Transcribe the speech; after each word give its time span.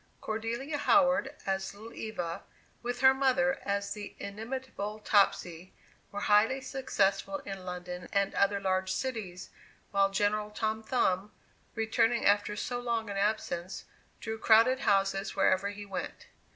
Cordelia 0.19 0.79
Howard 0.79 1.35
as 1.45 1.75
"Little 1.75 1.93
Eva," 1.93 2.41
with 2.81 3.01
her 3.01 3.13
mother 3.13 3.59
as 3.61 3.93
the 3.93 4.15
inimitable 4.17 4.97
"Topsy," 4.97 5.73
were 6.11 6.21
highly 6.21 6.59
successful 6.59 7.37
in 7.45 7.65
London 7.65 8.09
and 8.11 8.33
other 8.33 8.59
large 8.59 8.91
cities, 8.91 9.51
while 9.91 10.09
General 10.09 10.49
Tom 10.49 10.81
Thumb, 10.81 11.31
returning 11.75 12.25
after 12.25 12.55
so 12.55 12.79
long 12.79 13.11
an 13.11 13.17
absence, 13.17 13.85
drew 14.19 14.39
crowded 14.39 14.79
houses 14.79 15.35
wherever 15.35 15.69
he 15.69 15.85
went. 15.85 16.25